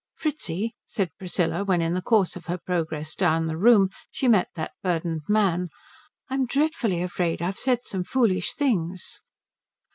[0.15, 4.47] "Fritzi," said Priscilla, when in the course of her progress down the room she met
[4.55, 5.69] that burdened man,
[6.27, 9.21] "I'm dreadfully afraid I've said some foolish things."